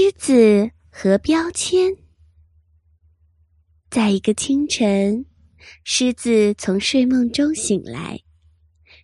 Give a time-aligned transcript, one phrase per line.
[0.00, 1.92] 狮子和标签。
[3.90, 5.26] 在一个清晨，
[5.82, 8.20] 狮子从睡梦中醒来，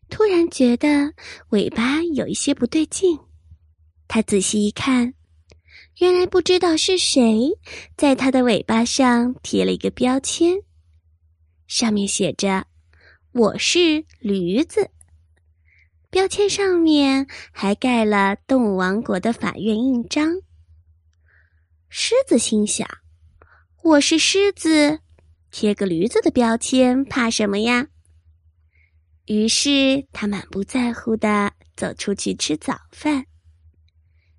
[0.08, 1.12] 突然觉得
[1.48, 3.18] 尾巴有一些不对劲。
[4.06, 5.14] 他仔细一看，
[5.98, 7.50] 原来不知道是谁
[7.96, 10.62] 在它的尾巴上贴了一个标签，
[11.66, 12.68] 上面写着
[13.34, 14.90] ：“我是驴子。”
[16.08, 20.40] 标签上面还盖了动物王国的法院印章。
[21.96, 22.88] 狮子心想
[23.84, 24.98] ：“我是狮子，
[25.52, 27.86] 贴个驴子的标签，怕什么呀？”
[29.26, 33.26] 于是他满不在乎的走出去吃早饭。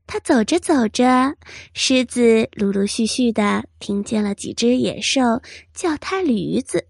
[0.06, 1.38] 他走着走着，
[1.74, 5.42] 狮子陆陆续续的听见了几只野兽
[5.74, 6.90] 叫他驴子。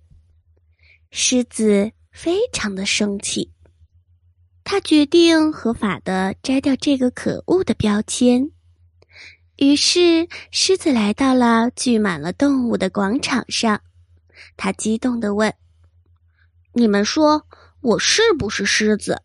[1.12, 3.52] 狮子非常的生气。
[4.64, 8.50] 他决定合法的摘掉这个可恶的标签。
[9.58, 13.82] 于是，狮子来到了聚满了动物的广场上。
[14.58, 15.54] 他激动的问
[16.74, 17.46] ：“你们说
[17.80, 19.22] 我是不是狮子？”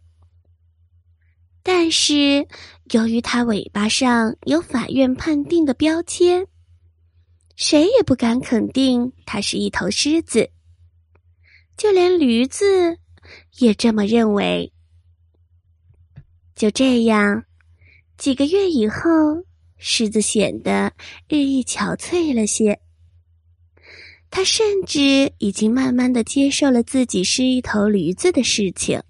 [1.63, 2.47] 但是，
[2.93, 6.47] 由于它尾巴上有法院判定的标签，
[7.57, 10.49] 谁也不敢肯定它是一头狮子。
[11.77, 12.99] 就连驴子
[13.59, 14.73] 也这么认为。
[16.55, 17.45] 就这样，
[18.17, 19.01] 几个月以后，
[19.81, 20.93] 狮子显得
[21.29, 22.79] 日益憔悴了些。
[24.31, 29.03] 他甚至已经慢慢的接受了自己是一头驴子的事情。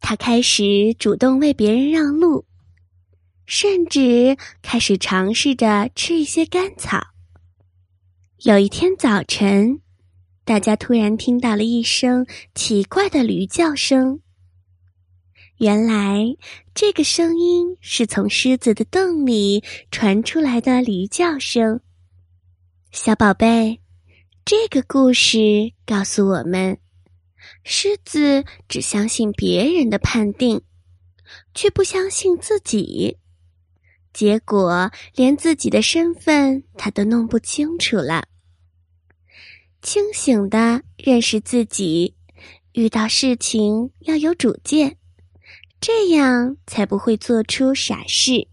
[0.00, 2.46] 他开始主动为别人让路，
[3.44, 7.08] 甚至开始尝试着吃一些干草。
[8.44, 9.80] 有一天早晨，
[10.44, 14.20] 大家突然听到了一声奇怪的驴叫声。
[15.62, 16.36] 原来，
[16.74, 21.80] 这个声音是从狮子的洞里传出来的驴叫声。
[22.90, 23.80] 小宝贝，
[24.44, 26.76] 这个故事告诉我们：
[27.62, 30.62] 狮子只相信别人的判定，
[31.54, 33.18] 却不相信自己，
[34.12, 38.24] 结果连自己的身份他都弄不清楚了。
[39.80, 42.16] 清醒的认识自己，
[42.72, 44.98] 遇到事情要有主见。
[45.84, 48.46] 这样才不会做出傻事。